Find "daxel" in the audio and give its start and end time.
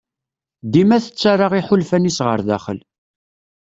2.47-2.79